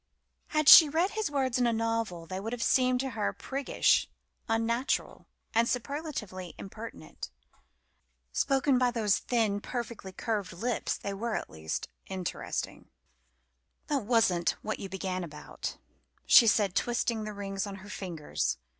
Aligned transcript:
Had 0.47 0.67
she 0.67 0.89
read 0.89 1.11
his 1.11 1.29
words 1.29 1.59
in 1.59 1.67
a 1.67 1.71
novel 1.71 2.25
they 2.25 2.39
would 2.39 2.53
have 2.53 2.63
seemed 2.63 2.99
to 3.01 3.11
her 3.11 3.31
priggish, 3.33 4.09
unnatural, 4.49 5.27
and 5.53 5.69
superlatively 5.69 6.55
impertinent. 6.57 7.29
Spoken 8.31 8.79
by 8.79 8.89
those 8.89 9.19
thin, 9.19 9.59
perfectly 9.61 10.11
curved 10.11 10.53
lips, 10.53 10.97
they 10.97 11.13
were 11.13 11.35
at 11.35 11.51
least 11.51 11.87
interesting. 12.07 12.89
"That 13.89 14.05
wasn't 14.05 14.55
what 14.63 14.79
you 14.79 14.89
began 14.89 15.23
about," 15.23 15.77
she 16.25 16.47
said, 16.47 16.73
twisting 16.73 17.23
the 17.23 17.31
rings 17.33 17.67
on 17.67 17.75
her 17.75 17.89
fingers. 17.89 18.57